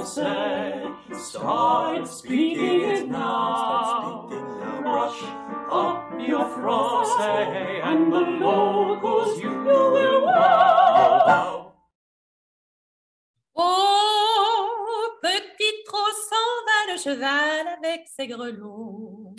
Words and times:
français. 0.00 0.72
Start 1.12 2.08
speaking 2.08 2.80
it 2.82 3.08
now. 3.08 4.28
Brush 4.82 5.22
up 5.70 6.12
your 6.18 6.44
français 6.56 7.80
and 7.84 8.12
the 8.12 8.20
locals 8.20 9.40
you 9.40 9.50
will 9.50 10.24
wow. 10.24 11.72
Oh, 13.56 15.18
petit 15.22 15.84
s'en 16.30 16.50
va 16.66 16.92
le 16.92 16.98
cheval 16.98 17.68
avec 17.78 18.08
ses 18.08 18.26
grelots. 18.26 19.34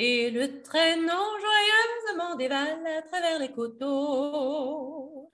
Et 0.00 0.30
le 0.30 0.62
traîneau 0.62 1.24
joyeusement 1.40 2.36
dévale 2.36 2.86
à 2.98 3.02
travers 3.02 3.40
les 3.40 3.50
coteaux. 3.50 5.32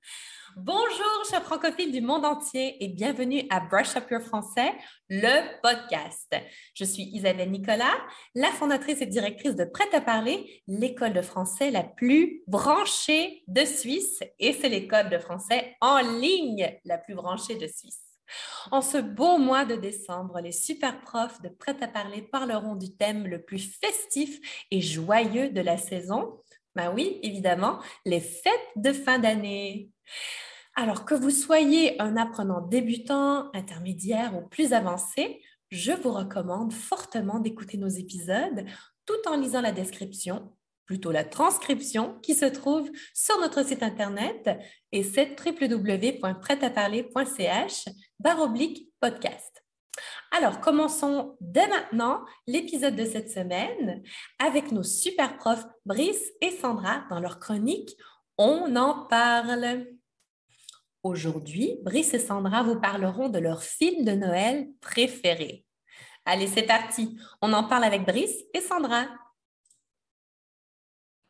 Bonjour, 0.56 1.24
chers 1.28 1.42
francophiles 1.42 1.90
du 1.90 2.00
monde 2.00 2.24
entier 2.24 2.76
et 2.82 2.86
bienvenue 2.86 3.42
à 3.50 3.58
Brush 3.58 3.96
Up 3.96 4.08
Your 4.08 4.20
Français, 4.20 4.72
le 5.08 5.60
podcast. 5.60 6.32
Je 6.74 6.84
suis 6.84 7.02
Isabelle 7.12 7.50
Nicolas, 7.50 7.96
la 8.36 8.52
fondatrice 8.52 9.02
et 9.02 9.06
directrice 9.06 9.56
de 9.56 9.64
Prêt 9.64 9.92
à 9.92 10.00
parler, 10.00 10.62
l'école 10.68 11.12
de 11.12 11.22
français 11.22 11.72
la 11.72 11.82
plus 11.82 12.44
branchée 12.46 13.42
de 13.48 13.64
Suisse 13.64 14.20
et 14.38 14.52
c'est 14.52 14.68
l'école 14.68 15.10
de 15.10 15.18
français 15.18 15.74
en 15.80 15.98
ligne 15.98 16.78
la 16.84 16.98
plus 16.98 17.16
branchée 17.16 17.56
de 17.56 17.66
Suisse. 17.66 18.04
En 18.70 18.80
ce 18.80 18.98
beau 18.98 19.38
mois 19.38 19.64
de 19.64 19.74
décembre, 19.74 20.38
les 20.40 20.52
super 20.52 21.00
profs 21.00 21.42
de 21.42 21.48
Prêt 21.48 21.76
à 21.80 21.88
parler 21.88 22.22
parleront 22.22 22.76
du 22.76 22.96
thème 22.96 23.26
le 23.26 23.42
plus 23.42 23.76
festif 23.80 24.38
et 24.70 24.80
joyeux 24.80 25.50
de 25.50 25.60
la 25.60 25.78
saison. 25.78 26.38
Ben 26.76 26.92
oui, 26.94 27.18
évidemment, 27.24 27.80
les 28.04 28.20
fêtes 28.20 28.52
de 28.76 28.92
fin 28.92 29.18
d'année. 29.18 29.90
Alors 30.76 31.04
que 31.04 31.14
vous 31.14 31.30
soyez 31.30 32.00
un 32.02 32.16
apprenant 32.16 32.60
débutant, 32.60 33.48
intermédiaire 33.52 34.36
ou 34.36 34.42
plus 34.48 34.72
avancé, 34.72 35.40
je 35.70 35.92
vous 35.92 36.12
recommande 36.12 36.72
fortement 36.72 37.38
d'écouter 37.38 37.78
nos 37.78 37.88
épisodes 37.88 38.64
tout 39.06 39.28
en 39.28 39.36
lisant 39.36 39.60
la 39.60 39.70
description, 39.72 40.52
plutôt 40.86 41.12
la 41.12 41.24
transcription 41.24 42.18
qui 42.22 42.34
se 42.34 42.46
trouve 42.46 42.90
sur 43.14 43.38
notre 43.40 43.64
site 43.64 43.82
internet 43.82 44.50
et 44.92 45.02
c'est 45.02 45.36
www.prêtaparler.ch 45.38 47.84
oblique 48.40 48.88
podcast. 49.00 49.64
Alors, 50.36 50.60
commençons 50.60 51.36
dès 51.40 51.68
maintenant 51.68 52.24
l'épisode 52.48 52.96
de 52.96 53.04
cette 53.04 53.30
semaine 53.30 54.02
avec 54.40 54.72
nos 54.72 54.82
super 54.82 55.36
profs 55.36 55.64
Brice 55.86 56.32
et 56.40 56.50
Sandra 56.50 57.04
dans 57.10 57.20
leur 57.20 57.38
chronique 57.38 57.96
On 58.36 58.74
en 58.74 59.06
parle. 59.06 59.86
Aujourd'hui, 61.04 61.78
Brice 61.84 62.14
et 62.14 62.18
Sandra 62.18 62.64
vous 62.64 62.80
parleront 62.80 63.28
de 63.28 63.38
leur 63.38 63.62
film 63.62 64.04
de 64.04 64.10
Noël 64.10 64.66
préféré. 64.80 65.64
Allez, 66.24 66.48
c'est 66.48 66.64
parti. 66.64 67.16
On 67.42 67.52
en 67.52 67.62
parle 67.62 67.84
avec 67.84 68.04
Brice 68.04 68.36
et 68.52 68.60
Sandra. 68.60 69.06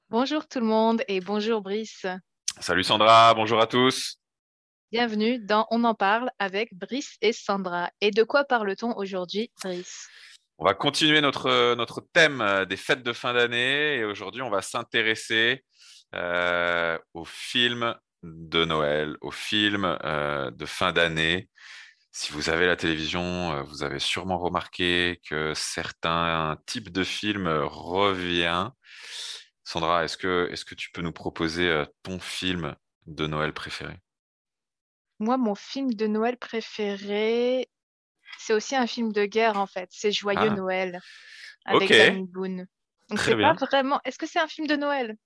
Bonjour 0.08 0.48
tout 0.48 0.60
le 0.60 0.66
monde 0.66 1.02
et 1.06 1.20
bonjour 1.20 1.60
Brice. 1.60 2.06
Salut 2.60 2.84
Sandra, 2.84 3.34
bonjour 3.34 3.60
à 3.60 3.66
tous. 3.66 4.18
Bienvenue 4.90 5.38
dans 5.38 5.66
On 5.70 5.84
en 5.84 5.94
parle 5.94 6.30
avec 6.38 6.72
Brice 6.72 7.18
et 7.20 7.34
Sandra. 7.34 7.90
Et 8.00 8.12
de 8.12 8.22
quoi 8.22 8.44
parle-t-on 8.44 8.96
aujourd'hui, 8.96 9.50
Brice? 9.62 10.08
On 10.56 10.64
va 10.64 10.72
continuer 10.72 11.20
notre, 11.20 11.74
notre 11.74 12.00
thème 12.14 12.40
euh, 12.40 12.64
des 12.64 12.76
fêtes 12.78 13.02
de 13.02 13.12
fin 13.12 13.34
d'année 13.34 13.96
et 13.96 14.04
aujourd'hui 14.04 14.40
on 14.40 14.50
va 14.50 14.62
s'intéresser 14.62 15.64
euh, 16.14 16.98
au 17.14 17.24
film 17.24 17.94
de 18.22 18.64
Noël, 18.64 19.16
aux 19.20 19.30
films 19.30 19.98
euh, 20.04 20.50
de 20.50 20.66
fin 20.66 20.92
d'année. 20.92 21.48
Si 22.12 22.32
vous 22.32 22.48
avez 22.48 22.66
la 22.66 22.76
télévision, 22.76 23.52
euh, 23.52 23.62
vous 23.62 23.82
avez 23.82 23.98
sûrement 23.98 24.38
remarqué 24.38 25.20
que 25.28 25.52
certains 25.54 26.56
types 26.66 26.90
de 26.90 27.04
films 27.04 27.48
reviennent. 27.64 28.70
Sandra, 29.64 30.04
est-ce 30.04 30.16
que, 30.16 30.48
est 30.52 30.64
que 30.64 30.74
tu 30.74 30.90
peux 30.92 31.02
nous 31.02 31.12
proposer 31.12 31.68
euh, 31.68 31.84
ton 32.02 32.18
film 32.20 32.74
de 33.06 33.26
Noël 33.26 33.52
préféré? 33.52 33.98
Moi, 35.18 35.36
mon 35.36 35.54
film 35.54 35.92
de 35.94 36.06
Noël 36.06 36.36
préféré, 36.36 37.68
c'est 38.38 38.52
aussi 38.52 38.76
un 38.76 38.86
film 38.86 39.12
de 39.12 39.24
guerre 39.24 39.58
en 39.58 39.66
fait. 39.66 39.88
C'est 39.90 40.12
Joyeux 40.12 40.50
Ah. 40.50 40.54
Noël 40.54 41.00
avec 41.64 41.90
Ok. 41.90 41.96
Danny 41.96 42.26
Boone. 42.26 42.66
Donc 43.08 43.18
Très 43.18 43.30
c'est 43.32 43.36
bien. 43.36 43.54
pas 43.54 43.66
vraiment. 43.66 44.00
Est-ce 44.04 44.18
que 44.18 44.26
c'est 44.26 44.40
un 44.40 44.48
film 44.48 44.66
de 44.66 44.76
Noël? 44.76 45.16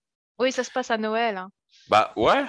Oui, 0.41 0.51
ça 0.53 0.65
se 0.65 0.71
passe 0.73 0.91
à 0.91 0.99
Noël. 0.99 1.37
hein. 1.37 1.51
Bah 1.87 2.13
ouais, 2.17 2.47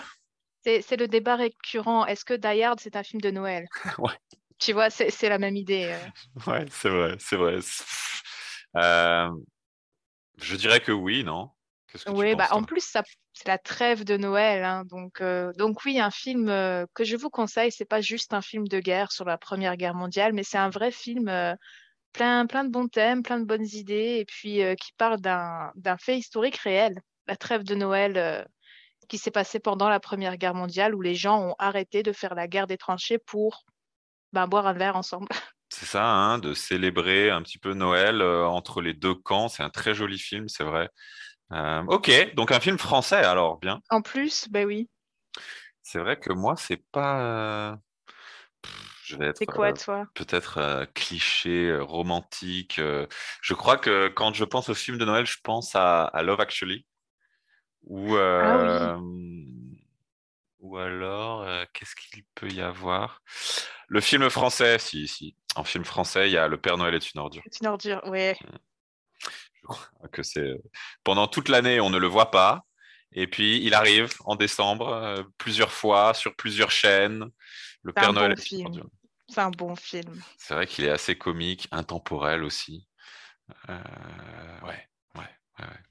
C'est 0.64 0.82
c'est 0.82 0.96
le 0.96 1.10
débat 1.10 1.36
récurrent. 1.36 2.06
Est-ce 2.06 2.24
que 2.24 2.34
Die 2.34 2.64
Hard 2.64 2.80
c'est 2.80 2.96
un 2.96 3.04
film 3.04 3.20
de 3.22 3.30
Noël? 3.32 3.68
Ouais. 4.00 4.18
Tu 4.60 4.74
vois, 4.74 4.90
c'est 4.92 5.12
c'est 5.12 5.30
la 5.30 5.40
même 5.40 5.56
idée. 5.58 5.92
euh. 5.94 6.08
ouais, 6.48 6.66
c'est 6.72 6.90
vrai, 6.90 7.16
c'est 7.20 7.36
vrai. 7.36 7.60
Euh, 8.76 9.28
je 10.38 10.56
dirais 10.56 10.80
que 10.82 10.92
oui, 10.92 11.24
non? 11.24 11.52
Qu'est-ce 11.88 12.06
que 12.06 12.14
tu 12.14 12.26
Oui, 12.26 12.34
bah, 12.36 12.48
penses, 12.48 12.52
en 12.52 12.64
toi? 12.64 12.64
plus, 12.64 12.82
ça, 12.84 13.04
c'est 13.34 13.48
la 13.48 13.58
trêve 13.58 14.04
de 14.04 14.18
Noël. 14.18 14.64
hein, 14.64 14.84
donc, 14.86 15.22
euh, 15.22 15.52
donc 15.58 15.84
oui, 15.86 16.00
un 16.00 16.10
film 16.12 16.50
euh, 16.50 16.86
que 16.96 17.04
je 17.04 17.16
vous 17.18 17.30
conseille, 17.30 17.72
c'est 17.72 17.86
pas 17.86 18.02
juste 18.02 18.34
un 18.34 18.42
film 18.42 18.68
de 18.68 18.80
guerre 18.80 19.12
sur 19.12 19.26
la 19.26 19.38
Première 19.38 19.76
Guerre 19.78 19.94
mondiale, 19.96 20.34
mais 20.34 20.44
c'est 20.44 20.58
un 20.58 20.70
vrai 20.70 20.92
film 20.92 21.28
euh, 21.28 21.54
plein, 22.14 22.46
plein 22.48 22.66
de 22.66 22.72
bons 22.72 22.88
thèmes, 22.90 23.24
plein 23.24 23.40
de 23.40 23.46
bonnes 23.46 23.68
idées, 23.74 24.18
et 24.20 24.26
puis 24.26 24.64
euh, 24.64 24.76
qui 24.76 24.94
parle 24.98 25.22
d'un, 25.22 25.72
d'un 25.76 25.98
fait 25.98 26.18
historique 26.18 26.58
réel, 26.58 27.02
la 27.30 27.38
trêve 27.38 27.64
de 27.64 27.76
Noël 27.76 28.18
euh, 28.18 28.44
qui 29.08 29.20
s'est 29.20 29.32
passée 29.32 29.60
pendant 29.60 29.88
la 29.88 30.00
Première 30.00 30.36
Guerre 30.38 30.56
mondiale, 30.56 30.96
où 30.96 31.02
les 31.02 31.16
gens 31.16 31.40
ont 31.40 31.56
arrêté 31.60 32.02
de 32.02 32.12
faire 32.12 32.34
la 32.34 32.48
guerre 32.48 32.66
des 32.68 32.78
tranchées 32.78 33.20
pour 33.20 33.64
ben, 34.34 34.48
boire 34.48 34.66
un 34.68 34.74
verre 34.74 34.96
ensemble. 34.96 35.28
C'est 35.70 35.86
ça, 35.86 36.04
hein, 36.04 36.40
de 36.40 36.56
célébrer 36.56 37.30
un 37.30 37.44
petit 37.44 37.60
peu 37.60 37.74
Noël 37.76 38.22
euh, 38.24 38.48
entre 38.48 38.82
les 38.82 38.96
deux 38.96 39.14
camps. 39.14 39.48
C'est 39.48 39.62
un 39.62 39.70
très 39.70 39.94
joli 39.94 40.18
film, 40.18 40.50
c'est 40.50 40.64
vrai. 40.64 40.90
Euh, 41.52 41.84
ok, 41.88 42.34
donc 42.34 42.52
un 42.52 42.60
film 42.60 42.80
français 42.80 43.24
alors, 43.24 43.60
bien. 43.60 43.80
En 43.92 44.02
plus, 44.02 44.48
ben 44.50 44.66
oui, 44.66 44.90
C'est 45.84 46.00
vrai 46.00 46.20
que 46.20 46.34
moi, 46.34 46.56
c'est 46.58 46.84
pas. 46.92 47.78
pff, 48.64 49.02
Je 49.06 49.16
vais 49.18 49.28
être 49.28 49.38
c'est 49.38 49.46
quoi, 49.46 49.70
euh, 49.70 49.74
toi? 49.74 50.06
peut-être 50.16 50.88
cliché, 50.96 51.78
romantique. 51.80 52.82
Je 53.42 53.54
crois 53.54 53.78
que 53.78 54.08
quand 54.08 54.34
je 54.34 54.46
pense 54.46 54.70
au 54.70 54.74
film 54.76 54.98
de 54.98 55.06
Noël, 55.06 55.28
je 55.28 55.38
pense 55.44 55.76
à, 55.76 56.06
à 56.06 56.24
Love 56.24 56.42
Actually. 56.42 56.86
Ou, 57.84 58.16
Ah 58.16 58.96
euh, 58.96 58.98
ou 60.60 60.78
alors, 60.78 61.44
euh, 61.44 61.66
qu'est-ce 61.74 61.96
qu'il 61.96 62.24
peut 62.36 62.50
y 62.50 62.62
avoir? 62.62 63.22
Le 63.88 64.02
film 64.02 64.30
français, 64.30 64.78
si, 64.78 65.08
si. 65.08 65.36
En 65.56 65.64
film 65.64 65.84
français, 65.84 66.30
il 66.30 66.34
y 66.34 66.38
a 66.38 66.48
Le 66.48 66.58
Père 66.58 66.78
Noël 66.78 66.94
est 66.94 67.12
une 67.14 67.20
ordure. 67.20 67.42
C'est 67.46 67.62
une 67.62 67.68
ordure, 67.68 68.02
ouais. 68.06 68.38
Je 69.54 69.62
crois 69.64 70.08
que 70.12 70.24
c'est 70.24 70.54
pendant 71.04 71.28
toute 71.28 71.50
l'année, 71.50 71.80
on 71.80 71.90
ne 71.90 71.98
le 71.98 72.08
voit 72.08 72.32
pas. 72.32 72.64
Et 73.12 73.26
puis, 73.26 73.64
il 73.64 73.74
arrive 73.74 74.10
en 74.26 74.36
décembre, 74.36 74.90
euh, 74.90 75.24
plusieurs 75.38 75.72
fois, 75.72 76.14
sur 76.14 76.36
plusieurs 76.36 76.72
chaînes. 76.72 77.26
Le 77.82 77.94
Père 77.94 78.14
Noël 78.14 78.36
bon 78.36 78.38
est 78.38 78.52
une 78.52 78.58
film. 78.58 78.66
ordure. 78.68 78.90
C'est 79.28 79.42
un 79.42 79.52
bon 79.52 79.76
film. 79.76 80.22
C'est 80.38 80.54
vrai 80.54 80.68
qu'il 80.68 80.86
est 80.86 80.90
assez 80.90 81.18
comique, 81.18 81.68
intemporel 81.72 82.44
aussi. 82.44 82.88
Euh, 83.70 83.80
ouais, 84.62 84.88
ouais, 85.16 85.22
ouais, 85.60 85.66
ouais. 85.66 85.84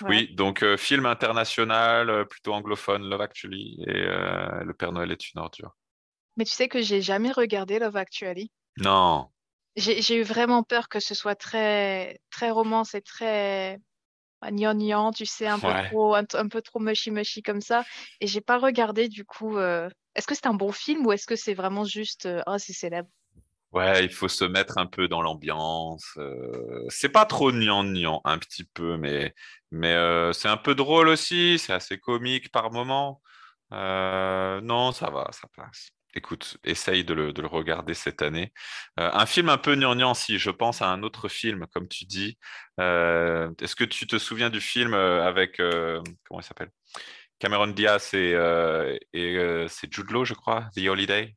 Ouais. 0.00 0.26
Oui, 0.26 0.34
donc 0.34 0.62
euh, 0.62 0.76
film 0.76 1.06
international, 1.06 2.10
euh, 2.10 2.24
plutôt 2.24 2.52
anglophone, 2.54 3.08
Love 3.08 3.20
Actually, 3.22 3.82
et 3.86 3.90
euh, 3.90 4.62
Le 4.64 4.74
Père 4.74 4.92
Noël 4.92 5.10
est 5.12 5.32
une 5.32 5.40
ordure. 5.40 5.76
Mais 6.38 6.46
tu 6.46 6.52
sais 6.52 6.68
que 6.70 6.80
j'ai 6.80 7.02
jamais 7.02 7.32
regardé 7.32 7.78
Love 7.78 7.96
Actually. 7.98 8.50
Non, 8.86 9.30
J'ai 9.76 10.16
eu 10.16 10.22
vraiment 10.22 10.62
peur 10.64 10.88
que 10.88 10.98
ce 11.00 11.14
soit 11.14 11.36
très, 11.36 12.20
très 12.30 12.50
romance 12.50 12.94
et 12.94 13.00
très 13.02 13.78
gnangnan, 14.42 15.12
tu 15.12 15.26
sais, 15.26 15.46
un 15.48 15.60
peu 15.60 15.68
Ouais. 15.68 15.74
trop, 15.74 16.14
un, 16.16 16.24
un 16.34 16.48
peu 16.48 16.62
trop 16.62 16.80
mushy 16.80 17.10
mushy 17.12 17.42
comme 17.42 17.60
ça. 17.62 17.84
Et 18.20 18.26
j'ai 18.28 18.40
pas 18.42 18.58
regardé 18.58 19.08
du 19.08 19.24
coup. 19.26 19.58
euh, 19.58 19.90
Est-ce 20.16 20.26
que 20.28 20.34
c'est 20.36 20.46
un 20.48 20.54
bon 20.54 20.72
film 20.72 21.06
ou 21.06 21.12
est-ce 21.12 21.26
que 21.26 21.36
c'est 21.36 21.54
vraiment 21.54 21.84
juste 21.84 22.28
oh 22.46 22.58
c'est 22.58 22.72
célèbre? 22.74 23.10
Ouais, 23.72 24.04
il 24.04 24.10
faut 24.12 24.28
se 24.28 24.44
mettre 24.44 24.78
un 24.78 24.86
peu 24.86 25.08
dans 25.08 25.22
l'ambiance. 25.22 26.04
euh, 26.18 26.84
c'est 26.88 27.08
pas 27.10 27.26
trop 27.26 27.52
gnangnan, 27.52 28.20
un 28.24 28.38
petit 28.38 28.64
peu, 28.64 28.96
mais, 28.96 29.34
mais 29.70 29.92
euh, 29.94 30.32
c'est 30.32 30.48
un 30.48 30.56
peu 30.56 30.74
drôle 30.74 31.08
aussi, 31.08 31.58
c'est 31.58 31.72
assez 31.72 31.98
comique 31.98 32.50
par 32.50 32.70
moment. 32.72 33.22
Euh, 33.72 34.60
non, 34.62 34.92
ça 34.92 35.10
va, 35.10 35.28
ça 35.32 35.48
passe. 35.54 35.90
Écoute, 36.14 36.56
essaye 36.64 37.04
de 37.04 37.12
le, 37.14 37.32
de 37.32 37.42
le 37.42 37.48
regarder 37.48 37.94
cette 37.94 38.22
année. 38.22 38.52
Euh, 38.98 39.10
un 39.12 39.26
film 39.26 39.50
un 39.50 39.58
peu 39.58 39.74
gnangnan, 39.76 40.14
si 40.14 40.38
je 40.38 40.50
pense 40.50 40.82
à 40.82 40.88
un 40.88 41.02
autre 41.02 41.28
film, 41.28 41.66
comme 41.72 41.86
tu 41.88 42.06
dis. 42.06 42.38
Est-ce 42.78 43.74
que 43.76 43.84
tu 43.84 44.06
te 44.06 44.18
souviens 44.18 44.50
du 44.50 44.60
film 44.60 44.94
avec, 44.94 45.58
comment 45.58 46.40
il 46.40 46.42
s'appelle? 46.42 46.70
Cameron 47.38 47.68
Diaz 47.68 48.14
et, 48.14 48.32
et 49.12 49.66
c'est 49.68 49.92
Jude 49.92 50.24
je 50.24 50.34
crois, 50.34 50.68
The 50.74 50.88
Holiday? 50.88 51.36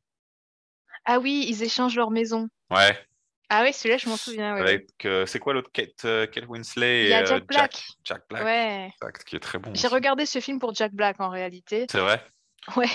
Ah 1.04 1.18
oui, 1.18 1.44
ils 1.48 1.62
échangent 1.62 1.96
leur 1.96 2.10
maison. 2.10 2.48
Ouais, 2.70 2.96
Ah 3.48 3.62
oui, 3.64 3.72
celui-là, 3.72 3.98
je 3.98 4.08
m'en 4.08 4.16
souviens. 4.16 4.54
ouais, 4.54 4.62
ouais. 4.62 4.68
avec, 4.68 4.88
euh, 5.04 5.26
c'est 5.26 5.38
quoi 5.38 5.52
l'autre? 5.54 5.70
Kate, 5.72 6.04
euh, 6.04 6.26
Kate 6.26 6.46
Winslet 6.46 7.02
Il 7.02 7.06
et 7.06 7.10
y 7.10 7.14
a 7.14 7.20
euh, 7.22 7.26
Jack 7.26 7.46
Black. 7.46 7.86
Jack 8.04 8.22
Black, 8.28 8.44
Ouais. 8.44 8.90
exact, 9.00 9.24
qui 9.24 9.36
est 9.36 9.40
très 9.40 9.58
bon. 9.58 9.72
J'ai 9.74 9.88
regardé 9.88 10.26
ce 10.26 10.40
film 10.40 10.58
pour 10.58 10.74
Jack 10.74 10.92
Black 10.92 11.20
en 11.20 11.28
réalité. 11.28 11.86
C'est 11.90 12.00
vrai? 12.00 12.24
Ouais. 12.76 12.88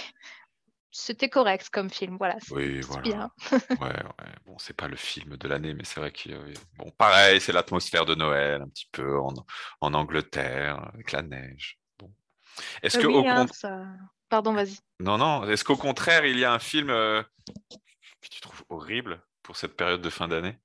c'était 0.92 1.30
correct 1.30 1.70
comme 1.72 1.90
film. 1.90 2.16
Voilà, 2.18 2.38
Oui, 2.52 2.80
voilà. 2.82 3.02
bien. 3.02 3.32
Ouais, 3.52 3.78
ouais. 3.82 4.32
Bon, 4.46 4.58
c'est 4.58 4.76
pas 4.76 4.88
le 4.88 4.96
film 4.96 5.38
de 5.38 5.48
l'année, 5.48 5.74
mais 5.74 5.84
c'est 5.84 6.00
vrai 6.00 6.12
que 6.12 6.30
bon, 6.78 6.90
pareil, 6.98 7.40
c'est 7.42 7.52
l'atmosphère 7.52 8.06
de 8.06 8.16
Noël, 8.16 8.62
un 8.62 8.70
petit 8.70 8.88
peu 8.92 9.20
en, 9.20 9.34
en 9.82 9.94
Angleterre, 9.94 10.90
avec 10.94 11.12
la 11.12 11.22
neige. 11.22 11.78
Bon. 12.00 12.12
Est-ce 12.82 12.98
Euh, 12.98 13.02
que 13.02 13.08
oui, 13.08 13.16
au 13.16 13.28
hein, 13.28 13.46
ça... 13.54 13.84
Pardon, 14.30 14.54
vas-y. 14.54 14.78
non, 15.00 15.18
non, 15.18 15.48
est-ce 15.50 15.64
qu'au 15.64 15.78
contraire, 15.78 16.26
il 16.26 16.38
y 16.40 16.44
a 16.46 16.52
un 16.52 16.60
film 16.60 16.90
euh, 16.90 17.22
que 18.22 18.28
tu 18.30 18.42
trouves 18.42 18.64
horrible 18.70 19.22
pour 19.44 19.56
cette 19.58 19.76
période 19.76 20.02
de 20.02 20.10
fin 20.10 20.28
d'année? 20.28 20.58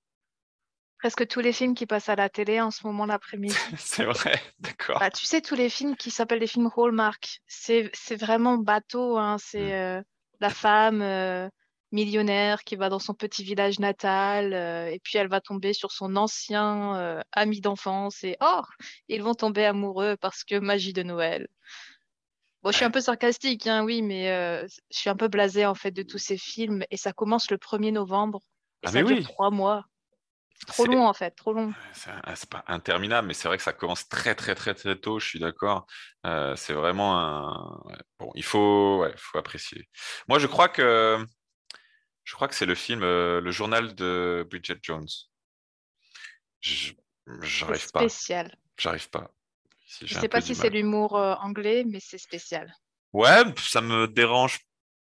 Presque 0.99 1.27
tous 1.27 1.41
les 1.41 1.53
films 1.53 1.75
qui 1.75 1.87
passent 1.87 2.09
à 2.09 2.15
la 2.15 2.29
télé 2.29 2.61
en 2.61 2.71
ce 2.71 2.87
moment 2.87 3.07
l'après-midi. 3.07 3.57
C'est 3.77 4.05
vrai, 4.05 4.41
d'accord. 4.61 5.01
Bah, 5.01 5.11
tu 5.11 5.27
sais, 5.27 5.41
tous 5.41 5.57
les 5.57 5.69
films 5.69 5.97
qui 5.97 6.13
s'appellent 6.13 6.39
des 6.39 6.47
films 6.47 6.71
Hallmark, 6.77 7.41
c'est 7.49 7.91
c'est 7.93 8.15
vraiment 8.15 8.57
bateau. 8.57 9.19
Hein. 9.19 9.37
C'est 9.41 9.73
Mm. 9.73 9.99
euh, 9.99 10.03
la 10.41 10.51
femme 10.51 11.03
euh, 11.03 11.49
millionnaire 11.91 12.63
qui 12.63 12.77
va 12.77 12.89
dans 12.89 13.01
son 13.01 13.15
petit 13.15 13.43
village 13.43 13.81
natal 13.81 14.55
euh, 14.55 14.87
et 14.87 15.01
puis 15.01 15.19
elle 15.19 15.29
va 15.29 15.41
tomber 15.41 15.73
sur 15.73 15.91
son 15.91 16.15
ancien 16.17 17.23
ami 17.33 17.61
d'enfance 17.61 18.23
et 18.25 18.37
oh, 18.41 18.63
ils 19.09 19.23
vont 19.23 19.35
tomber 19.35 19.65
amoureux 19.65 20.17
parce 20.21 20.45
que 20.45 20.59
magie 20.59 20.93
de 20.93 21.03
Noël. 21.03 21.49
Bon, 22.63 22.71
je 22.71 22.77
suis 22.77 22.85
un 22.85 22.91
peu 22.91 23.01
sarcastique, 23.01 23.67
hein, 23.67 23.83
oui, 23.85 24.03
mais 24.03 24.31
euh, 24.31 24.67
je 24.91 24.99
suis 24.99 25.11
un 25.11 25.17
peu 25.17 25.29
blasée 25.29 25.67
en 25.67 25.75
fait 25.75 25.91
de 25.91 26.03
tous 26.03 26.19
ces 26.19 26.39
films 26.39 26.85
et 26.91 26.97
ça 26.97 27.13
commence 27.13 27.51
le 27.51 27.59
1er 27.59 27.91
novembre 27.91 28.41
et 28.83 28.87
Ah, 28.87 28.91
ça 28.91 29.03
mais 29.03 29.05
dure 29.05 29.19
oui. 29.19 29.25
trois 29.25 29.51
mois. 29.51 29.85
Trop 30.69 30.87
long 30.87 31.05
en 31.07 31.13
fait, 31.13 31.33
trop 31.33 31.53
long. 31.53 31.73
C'est 31.93 32.11
un- 32.11 32.35
c'est 32.37 32.49
pas 32.49 32.63
interminable, 32.69 33.27
mais 33.27 33.35
c'est 33.35 33.49
vrai 33.49 33.57
que 33.57 33.65
ça 33.65 33.73
commence 33.73 34.09
très 34.09 34.35
très 34.37 34.55
très 34.55 34.75
très 34.75 34.97
tôt, 34.97 35.19
je 35.19 35.27
suis 35.27 35.41
d'accord. 35.41 35.87
Euh, 36.25 36.55
c'est 36.55 36.73
vraiment 36.73 37.19
un... 37.19 37.81
Bon, 38.21 38.31
il 38.37 38.45
faut, 38.45 39.01
ouais, 39.01 39.13
faut 39.17 39.39
apprécier. 39.39 39.89
Moi, 40.29 40.39
je 40.39 40.47
crois 40.47 40.69
que 40.69 41.25
je 42.25 42.35
crois 42.35 42.49
que 42.49 42.55
c'est 42.55 42.67
le 42.67 42.75
film 42.75 43.03
euh, 43.03 43.41
Le 43.41 43.51
journal 43.53 43.95
de 43.95 44.47
Bridget 44.51 44.79
Jones. 44.83 45.07
J'arrive 47.43 47.91
pas, 47.91 48.01
spécial. 48.01 48.57
j'arrive 48.79 49.11
pas. 49.11 49.31
Si, 49.93 50.07
Je 50.07 50.15
un 50.15 50.21
sais 50.21 50.29
pas 50.29 50.41
si 50.41 50.55
c'est 50.55 50.71
l'humour 50.71 51.17
euh, 51.17 51.35
anglais, 51.37 51.85
mais 51.85 51.99
c'est 52.01 52.19
spécial. 52.19 52.73
Ouais, 53.13 53.43
ça 53.59 53.81
me 53.81 54.07
dérange 54.09 54.61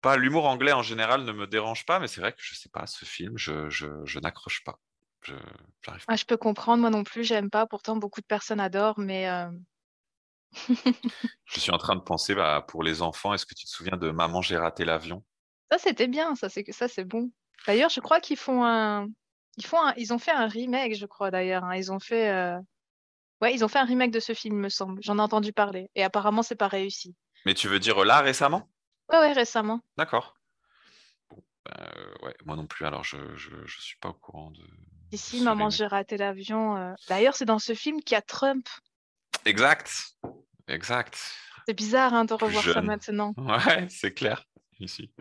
pas. 0.01 0.17
L'humour 0.17 0.45
anglais 0.47 0.71
en 0.71 0.81
général 0.83 1.23
ne 1.25 1.31
me 1.31 1.47
dérange 1.47 1.85
pas, 1.85 1.99
mais 1.99 2.07
c'est 2.07 2.21
vrai 2.21 2.31
que 2.33 2.39
je 2.41 2.55
sais 2.55 2.69
pas, 2.69 2.85
ce 2.87 3.05
film, 3.05 3.37
je, 3.37 3.69
je, 3.69 3.87
je 4.05 4.19
n'accroche 4.19 4.63
pas. 4.63 4.79
Je, 5.23 5.35
pas. 5.85 5.97
Ah, 6.07 6.15
je 6.17 6.25
peux 6.25 6.35
comprendre, 6.37 6.81
moi 6.81 6.89
non 6.89 7.03
plus, 7.05 7.23
j'aime 7.23 7.49
pas. 7.49 7.65
Pourtant, 7.65 7.95
beaucoup 7.95 8.19
de 8.21 8.25
personnes 8.25 8.59
adorent, 8.59 8.99
mais 8.99 9.29
euh, 9.29 9.49
Je 11.43 11.59
suis 11.59 11.71
en 11.71 11.77
train 11.77 11.97
de 11.97 12.01
penser, 12.01 12.33
bah, 12.33 12.63
pour 12.65 12.81
les 12.81 13.01
enfants, 13.01 13.33
est-ce 13.33 13.45
que 13.45 13.53
tu 13.53 13.65
te 13.65 13.69
souviens 13.69 13.97
de 13.97 14.09
Maman, 14.09 14.41
j'ai 14.41 14.55
raté 14.55 14.85
l'avion? 14.85 15.21
ça, 15.71 15.77
c'était 15.77 16.07
bien. 16.07 16.35
Ça, 16.35 16.49
c'est 16.49 16.63
que 16.63 16.71
ça, 16.71 16.87
c'est 16.87 17.05
bon. 17.05 17.31
D'ailleurs, 17.67 17.89
je 17.89 17.99
crois 17.99 18.19
qu'ils 18.21 18.37
font 18.37 18.63
un, 18.65 19.07
ils 19.57 19.65
font 19.65 19.79
un... 19.81 19.93
ils 19.97 20.13
ont 20.13 20.19
fait 20.19 20.31
un 20.31 20.47
remake, 20.47 20.95
je 20.95 21.05
crois 21.05 21.31
d'ailleurs. 21.31 21.63
hein. 21.65 21.75
Ils 21.75 21.91
ont 21.91 21.99
fait, 21.99 22.29
euh, 22.31 22.57
ouais, 23.41 23.53
ils 23.53 23.63
ont 23.63 23.67
fait 23.67 23.79
un 23.79 23.85
remake 23.85 24.11
de 24.11 24.19
ce 24.19 24.33
film, 24.33 24.57
me 24.57 24.69
semble. 24.69 25.01
J'en 25.03 25.17
ai 25.17 25.21
entendu 25.21 25.53
parler, 25.53 25.89
et 25.95 26.03
apparemment, 26.03 26.43
c'est 26.43 26.55
pas 26.55 26.67
réussi. 26.67 27.15
Mais 27.45 27.53
tu 27.53 27.67
veux 27.67 27.79
dire 27.79 28.03
là 28.05 28.21
récemment? 28.21 28.69
Ouais, 29.11 29.17
ouais, 29.19 29.33
récemment. 29.33 29.81
D'accord. 29.97 30.35
Bon, 31.29 31.41
euh, 31.79 32.13
ouais, 32.25 32.35
moi 32.45 32.55
non 32.55 32.67
plus, 32.67 32.85
alors 32.85 33.03
je, 33.03 33.17
je, 33.35 33.49
je 33.65 33.81
suis 33.81 33.97
pas 33.97 34.09
au 34.09 34.13
courant 34.13 34.51
de, 34.51 34.61
Ici, 35.11 35.41
maman, 35.41 35.69
j'ai 35.71 35.87
raté 35.87 36.17
l'avion. 36.17 36.77
euh. 36.77 36.93
D'ailleurs, 37.07 37.35
c'est 37.35 37.45
dans 37.45 37.57
ce 37.59 37.73
film 37.73 38.01
qu'il 38.03 38.13
y 38.13 38.17
a 38.17 38.21
Trump. 38.21 38.67
Exact, 39.45 39.91
exact. 40.67 41.17
C'est 41.67 41.73
bizarre, 41.73 42.13
hein, 42.13 42.25
de 42.25 42.33
revoir 42.33 42.63
ça 42.63 42.81
maintenant. 42.81 43.33
Ouais, 43.37 43.87
c'est 43.89 44.13
clair. 44.13 44.45
Ici. 44.79 45.11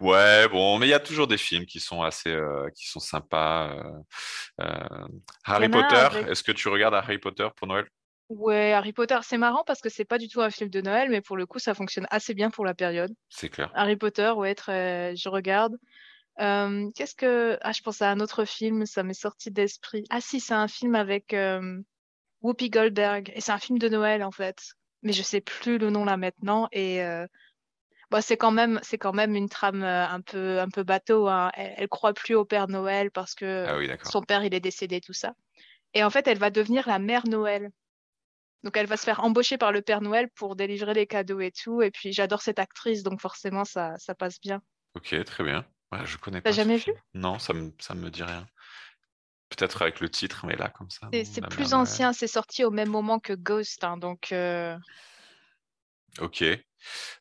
Ouais, 0.00 0.48
bon, 0.48 0.78
mais 0.78 0.86
il 0.86 0.90
y 0.90 0.94
a 0.94 1.00
toujours 1.00 1.26
des 1.26 1.36
films 1.36 1.66
qui 1.66 1.78
sont 1.78 2.02
assez, 2.02 2.30
euh, 2.30 2.70
qui 2.74 2.88
sont 2.88 3.00
sympas. 3.00 3.70
euh, 3.70 4.62
euh, 4.62 5.08
Harry 5.44 5.68
Potter, 5.68 5.94
avec- 5.94 6.28
est-ce 6.28 6.42
que 6.42 6.52
tu 6.52 6.68
regardes 6.68 6.94
Harry 6.94 7.18
Potter 7.18 7.48
pour 7.54 7.66
Noël? 7.66 7.86
Ouais, 8.30 8.72
Harry 8.72 8.94
Potter, 8.94 9.18
c'est 9.22 9.36
marrant 9.36 9.62
parce 9.66 9.82
que 9.82 9.90
c'est 9.90 10.06
pas 10.06 10.16
du 10.16 10.28
tout 10.28 10.40
un 10.40 10.48
film 10.48 10.70
de 10.70 10.80
Noël, 10.80 11.10
mais 11.10 11.20
pour 11.20 11.36
le 11.36 11.44
coup, 11.44 11.58
ça 11.58 11.74
fonctionne 11.74 12.06
assez 12.10 12.32
bien 12.32 12.50
pour 12.50 12.64
la 12.64 12.72
période. 12.72 13.12
C'est 13.28 13.50
clair. 13.50 13.70
Harry 13.74 13.96
Potter, 13.96 14.30
ouais, 14.30 14.54
très... 14.54 15.14
je 15.16 15.28
regarde. 15.28 15.76
Euh, 16.40 16.90
qu'est-ce 16.94 17.14
que... 17.14 17.58
Ah, 17.60 17.72
je 17.72 17.82
pense 17.82 18.00
à 18.00 18.10
un 18.10 18.20
autre 18.20 18.46
film, 18.46 18.86
ça 18.86 19.02
m'est 19.02 19.12
sorti 19.12 19.50
d'esprit. 19.50 20.04
Ah 20.08 20.22
si, 20.22 20.40
c'est 20.40 20.54
un 20.54 20.68
film 20.68 20.94
avec 20.94 21.36
Whoopi 22.40 22.70
Goldberg. 22.70 23.30
Et 23.34 23.42
c'est 23.42 23.52
un 23.52 23.58
film 23.58 23.78
de 23.78 23.90
Noël, 23.90 24.24
en 24.24 24.32
fait. 24.32 24.56
Mais 25.02 25.12
je 25.12 25.22
sais 25.22 25.42
plus 25.42 25.76
le 25.76 25.90
nom 25.90 26.06
là 26.06 26.16
maintenant. 26.16 26.68
Et 26.72 27.02
bon, 28.10 28.20
c'est 28.20 28.36
quand 28.36 28.50
même, 28.50 28.80
c'est 28.82 28.98
quand 28.98 29.12
même 29.12 29.34
une 29.34 29.48
trame 29.48 29.82
euh, 29.82 30.06
un 30.06 30.20
peu, 30.20 30.60
un 30.60 30.68
peu 30.68 30.82
bateau. 30.82 31.28
Hein. 31.28 31.50
Elle, 31.54 31.74
elle 31.76 31.88
croit 31.88 32.12
plus 32.14 32.34
au 32.34 32.44
Père 32.44 32.68
Noël 32.68 33.10
parce 33.10 33.34
que 33.34 33.66
Ah 33.68 33.76
oui, 33.78 33.90
son 34.04 34.22
père, 34.22 34.44
il 34.44 34.54
est 34.54 34.60
décédé, 34.60 35.00
tout 35.00 35.12
ça. 35.12 35.34
Et 35.94 36.02
en 36.02 36.10
fait, 36.10 36.26
elle 36.26 36.38
va 36.38 36.50
devenir 36.50 36.88
la 36.88 36.98
mère 36.98 37.26
Noël. 37.26 37.70
Donc, 38.64 38.76
elle 38.76 38.86
va 38.86 38.96
se 38.96 39.04
faire 39.04 39.22
embaucher 39.22 39.58
par 39.58 39.72
le 39.72 39.82
Père 39.82 40.00
Noël 40.00 40.28
pour 40.34 40.56
délivrer 40.56 40.94
les 40.94 41.06
cadeaux 41.06 41.40
et 41.40 41.52
tout. 41.52 41.82
Et 41.82 41.90
puis, 41.90 42.12
j'adore 42.12 42.40
cette 42.40 42.58
actrice, 42.58 43.02
donc 43.02 43.20
forcément, 43.20 43.64
ça, 43.64 43.94
ça 43.98 44.14
passe 44.14 44.40
bien. 44.40 44.62
Ok, 44.94 45.22
très 45.24 45.44
bien. 45.44 45.66
Ouais, 45.92 46.06
je 46.06 46.16
connais 46.16 46.40
pas 46.40 46.50
jamais 46.50 46.78
film. 46.78 46.96
Non, 47.12 47.38
ça 47.38 47.52
me, 47.52 47.72
ça 47.78 47.94
me 47.94 48.10
dit 48.10 48.22
rien. 48.22 48.46
Peut-être 49.50 49.82
avec 49.82 50.00
le 50.00 50.08
titre, 50.08 50.46
mais 50.46 50.56
là, 50.56 50.70
comme 50.70 50.90
ça. 50.90 51.08
C'est 51.12 51.46
plus 51.48 51.74
ancien, 51.74 52.12
c'est 52.12 52.26
sorti 52.26 52.64
au 52.64 52.70
même 52.70 52.88
moment 52.88 53.20
que 53.20 53.34
Ghost. 53.34 53.84
hein, 53.84 53.98
donc, 53.98 54.32
euh, 54.32 54.76
Ok. 56.20 56.44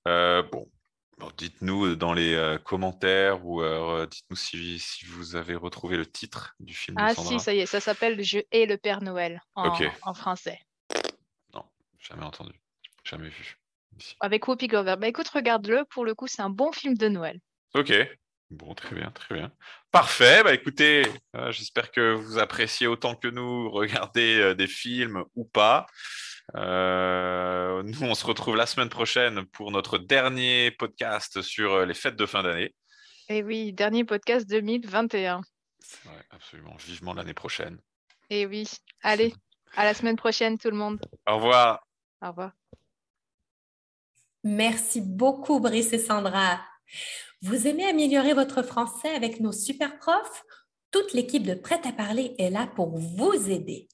Euh, 0.07 0.43
bon. 0.43 0.69
Bon, 1.19 1.29
dites-nous 1.37 1.95
dans 1.95 2.13
les 2.13 2.33
euh, 2.33 2.57
commentaires 2.57 3.45
ou 3.45 3.61
euh, 3.61 4.07
dites-nous 4.07 4.35
si, 4.35 4.79
si 4.79 5.05
vous 5.05 5.35
avez 5.35 5.53
retrouvé 5.53 5.95
le 5.95 6.07
titre 6.07 6.55
du 6.59 6.73
film 6.73 6.97
de 6.97 7.01
ah 7.03 7.13
Sandra. 7.13 7.31
si, 7.31 7.39
ça 7.39 7.53
y 7.53 7.59
est, 7.59 7.67
ça 7.67 7.79
s'appelle 7.79 8.23
Je 8.23 8.39
hais 8.51 8.65
le 8.65 8.77
Père 8.77 9.01
Noël 9.03 9.39
en, 9.53 10.13
français. 10.15 10.59
Non, 11.53 11.63
jamais 11.99 12.23
entendu. 12.23 12.59
Jamais 13.03 13.29
vu. 13.29 13.59
Ici. 13.99 14.15
Avec 14.21 14.47
Whoopi 14.47 14.67
Goldberg. 14.67 14.99
Bah 14.99 15.07
écoute, 15.07 15.29
regarde-le. 15.29 15.85
Pour 15.85 16.03
le 16.03 16.15
coup, 16.15 16.25
c'est 16.27 16.41
un 16.41 16.49
bon 16.49 16.71
film 16.71 16.97
de 16.97 17.07
Noël. 17.09 17.39
Ok. 17.75 17.93
Bon, 18.49 18.73
très 18.75 18.95
bien, 18.95 19.09
très 19.11 19.35
bien. 19.35 19.51
Parfait. 19.91 20.43
Bah 20.43 20.53
écoutez, 20.53 21.05
euh, 21.35 21.51
j'espère 21.51 21.91
que 21.91 22.13
vous 22.13 22.37
appréciez 22.37 22.87
autant 22.87 23.15
que 23.15 23.27
nous 23.27 23.69
regarder 23.69 24.39
euh, 24.39 24.53
des 24.53 24.67
films 24.67 25.23
ou 25.35 25.45
pas. 25.45 25.87
Euh, 26.55 27.81
nous, 27.83 28.03
on 28.03 28.13
se 28.13 28.25
retrouve 28.25 28.55
la 28.55 28.65
semaine 28.65 28.89
prochaine 28.89 29.45
pour 29.45 29.71
notre 29.71 29.97
dernier 29.97 30.71
podcast 30.71 31.41
sur 31.41 31.73
euh, 31.73 31.85
les 31.85 31.93
fêtes 31.93 32.15
de 32.15 32.25
fin 32.25 32.43
d'année. 32.43 32.73
Et 33.29 33.41
oui, 33.41 33.73
dernier 33.73 34.03
podcast 34.03 34.47
2021. 34.47 35.41
C'est 35.79 36.03
vrai, 36.07 36.25
absolument. 36.29 36.75
Vivement 36.85 37.13
l'année 37.13 37.33
prochaine. 37.33 37.79
Et 38.29 38.45
oui, 38.45 38.69
allez, 39.01 39.33
à 39.75 39.85
la 39.85 39.93
semaine 39.93 40.15
prochaine, 40.15 40.57
tout 40.57 40.69
le 40.69 40.77
monde. 40.77 40.99
Au 41.27 41.37
revoir. 41.37 41.85
Au 42.21 42.27
revoir. 42.27 42.51
Merci 44.43 45.01
beaucoup, 45.01 45.59
Brice 45.59 45.93
et 45.93 45.99
Sandra. 45.99 46.61
Vous 47.41 47.67
aimez 47.67 47.87
améliorer 47.87 48.33
votre 48.33 48.61
français 48.61 49.13
avec 49.15 49.39
nos 49.39 49.51
super 49.51 49.97
profs? 49.97 50.43
Toute 50.91 51.13
l'équipe 51.13 51.43
de 51.43 51.55
Prêt 51.55 51.81
à 51.85 51.91
parler 51.91 52.35
est 52.37 52.49
là 52.49 52.67
pour 52.67 52.97
vous 52.97 53.49
aider. 53.49 53.87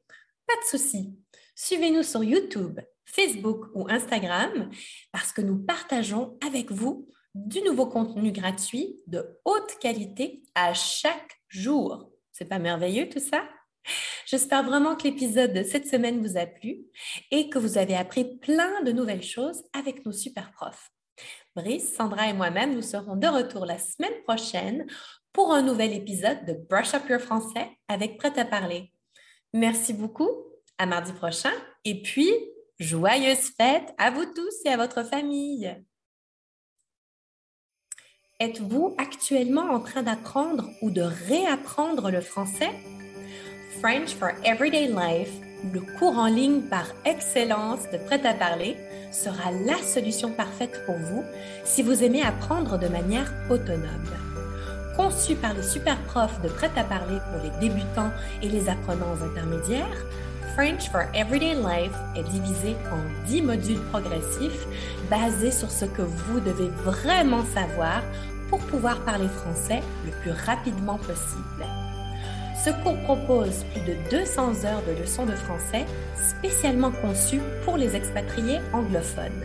Pas 0.48 0.56
de 0.56 0.78
souci. 0.78 1.18
Suivez-nous 1.56 2.04
sur 2.04 2.24
YouTube, 2.24 2.80
Facebook 3.06 3.66
ou 3.74 3.88
Instagram 3.90 4.70
parce 5.12 5.34
que 5.34 5.42
nous 5.42 5.58
partageons 5.58 6.38
avec 6.46 6.72
vous 6.72 7.10
du 7.34 7.62
nouveau 7.62 7.88
contenu 7.88 8.32
gratuit 8.32 9.02
de 9.08 9.38
haute 9.44 9.78
qualité 9.82 10.44
à 10.56 10.74
chaque 10.74 11.42
jour. 11.50 12.15
C'est 12.38 12.50
pas 12.50 12.60
merveilleux 12.60 13.08
tout 13.08 13.22
ça? 13.22 13.48
J'espère 14.26 14.64
vraiment 14.64 14.98
que 14.98 15.04
l'épisode 15.04 15.54
de 15.54 15.64
cette 15.64 15.88
semaine 15.88 16.20
vous 16.22 16.36
a 16.36 16.46
plu 16.46 16.80
et 17.32 17.50
que 17.50 17.58
vous 17.58 17.78
avez 17.78 17.96
appris 17.96 18.38
plein 18.40 18.82
de 18.82 18.92
nouvelles 18.92 19.24
choses 19.24 19.64
avec 19.72 20.06
nos 20.06 20.12
super 20.12 20.52
profs. 20.52 20.92
Brice, 21.56 21.96
Sandra 21.96 22.28
et 22.28 22.34
moi-même, 22.34 22.76
nous 22.76 22.82
serons 22.82 23.16
de 23.16 23.28
retour 23.28 23.66
la 23.66 23.78
semaine 23.78 24.22
prochaine 24.28 24.86
pour 25.32 25.54
un 25.54 25.62
nouvel 25.62 25.94
épisode 25.94 26.44
de 26.46 26.58
Brush 26.70 26.94
Up 26.94 27.08
Your 27.08 27.22
Français 27.22 27.70
avec 27.88 28.18
Prêt 28.18 28.38
à 28.38 28.44
parler. 28.44 28.92
Merci 29.54 29.94
beaucoup, 29.94 30.30
à 30.78 30.86
mardi 30.86 31.14
prochain 31.14 31.54
et 31.86 32.02
puis 32.02 32.30
joyeuses 32.80 33.54
fêtes 33.56 33.94
à 33.98 34.12
vous 34.12 34.26
tous 34.26 34.56
et 34.66 34.70
à 34.70 34.78
votre 34.78 35.04
famille. 35.04 35.74
Êtes-vous 38.46 38.94
actuellement 39.00 39.72
en 39.72 39.80
train 39.80 40.04
d'apprendre 40.04 40.70
ou 40.84 40.92
de 40.92 41.02
réapprendre 41.02 42.12
le 42.12 42.22
français? 42.22 42.70
French 43.80 44.14
for 44.14 44.30
Everyday 44.44 44.88
Life, 44.88 45.32
le 45.74 45.82
cours 45.98 46.20
en 46.20 46.28
ligne 46.28 46.62
par 46.62 46.86
excellence 47.06 47.90
de 47.92 47.98
Prêt 47.98 48.24
à 48.24 48.36
parler, 48.36 48.78
sera 49.12 49.50
la 49.66 49.78
solution 49.78 50.32
parfaite 50.32 50.80
pour 50.86 50.94
vous 50.94 51.24
si 51.64 51.82
vous 51.82 52.04
aimez 52.04 52.22
apprendre 52.22 52.78
de 52.78 52.88
manière 52.88 53.34
autonome. 53.50 54.14
Conçu 54.96 55.34
par 55.34 55.56
les 55.56 55.64
super 55.64 56.00
profs 56.04 56.40
de 56.44 56.48
prêt-à-parler 56.48 57.18
pour 57.32 57.42
les 57.42 57.68
débutants 57.68 58.12
et 58.44 58.48
les 58.48 58.70
apprenants 58.70 59.18
intermédiaires, 59.24 60.06
French 60.54 60.88
for 60.92 61.02
Everyday 61.16 61.56
Life 61.56 61.96
est 62.16 62.24
divisé 62.30 62.76
en 62.92 63.28
10 63.28 63.42
modules 63.42 63.82
progressifs 63.92 64.68
basés 65.10 65.52
sur 65.52 65.72
ce 65.72 65.86
que 65.86 66.04
vous 66.04 66.40
devez 66.40 66.70
vraiment 66.84 67.44
savoir 67.56 68.04
pour 68.50 68.60
pouvoir 68.60 69.00
parler 69.02 69.28
français 69.28 69.82
le 70.06 70.12
plus 70.22 70.32
rapidement 70.32 70.98
possible. 70.98 71.66
Ce 72.64 72.72
cours 72.84 72.98
propose 73.04 73.64
plus 73.72 73.82
de 73.82 73.96
200 74.10 74.66
heures 74.66 74.82
de 74.88 75.00
leçons 75.00 75.26
de 75.26 75.36
français 75.36 75.86
spécialement 76.16 76.92
conçues 76.92 77.42
pour 77.64 77.78
les 77.78 77.96
expatriés 77.96 78.60
anglophones. 78.74 79.44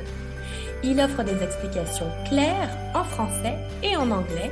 Il 0.83 1.01
offre 1.01 1.23
des 1.23 1.43
explications 1.43 2.11
claires 2.27 2.71
en 2.95 3.05
français 3.05 3.59
et 3.83 3.97
en 3.97 4.11
anglais, 4.11 4.51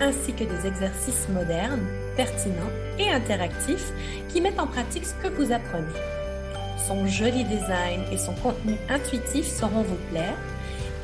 ainsi 0.00 0.32
que 0.32 0.42
des 0.42 0.66
exercices 0.66 1.28
modernes 1.28 1.86
pertinent 2.16 2.70
et 2.98 3.08
interactif 3.08 3.92
qui 4.28 4.40
met 4.40 4.58
en 4.58 4.66
pratique 4.66 5.06
ce 5.06 5.14
que 5.22 5.32
vous 5.32 5.52
apprenez. 5.52 5.86
Son 6.88 7.06
joli 7.06 7.44
design 7.44 8.00
et 8.10 8.18
son 8.18 8.34
contenu 8.34 8.74
intuitif 8.88 9.46
sauront 9.46 9.82
vous 9.82 9.98
plaire 10.10 10.36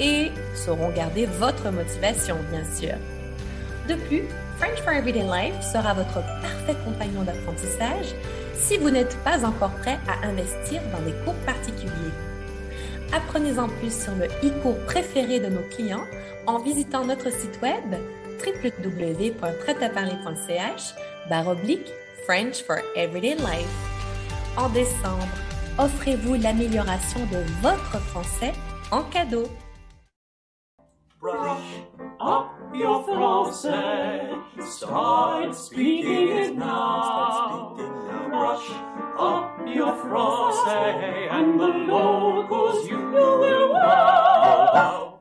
et 0.00 0.32
sauront 0.54 0.90
garder 0.90 1.26
votre 1.26 1.70
motivation, 1.70 2.36
bien 2.50 2.64
sûr. 2.64 2.94
De 3.88 3.94
plus, 3.94 4.24
French 4.58 4.80
for 4.82 4.92
Everyday 4.92 5.24
Life 5.24 5.62
sera 5.62 5.94
votre 5.94 6.22
parfait 6.40 6.76
compagnon 6.84 7.22
d'apprentissage 7.22 8.14
si 8.54 8.76
vous 8.78 8.90
n'êtes 8.90 9.16
pas 9.24 9.44
encore 9.44 9.74
prêt 9.76 9.98
à 10.08 10.26
investir 10.26 10.80
dans 10.92 11.02
des 11.02 11.14
cours 11.24 11.34
particuliers. 11.46 12.12
Apprenez 13.12 13.58
en 13.58 13.68
plus 13.68 13.92
sur 13.92 14.14
le 14.14 14.24
e-cours 14.46 14.78
préféré 14.86 15.38
de 15.38 15.48
nos 15.48 15.60
clients 15.76 16.06
en 16.46 16.58
visitant 16.58 17.04
notre 17.04 17.30
site 17.30 17.60
web 17.62 17.94
www.prêtaparler.ch 18.44 20.94
oblique 21.46 21.92
French 22.24 22.62
for 22.62 22.78
Everyday 22.96 23.36
Life. 23.36 23.68
En 24.56 24.68
décembre, 24.68 25.28
offrez-vous 25.78 26.34
l'amélioration 26.34 27.20
de 27.26 27.38
votre 27.60 28.00
français 28.06 28.52
en 28.90 29.02
cadeau. 29.02 29.48
Brush 31.24 31.80
up 32.20 32.52
your 32.74 33.02
Francais. 33.02 34.28
Start 34.60 35.54
speaking 35.54 36.28
it 36.28 36.54
now. 36.54 37.74
Brush 38.28 38.70
up 39.18 39.58
your 39.66 39.96
Francais, 40.02 41.28
and 41.30 41.58
the 41.58 41.66
locals 41.66 42.86
you 42.86 42.98
will 42.98 43.72
wow. 43.72 45.13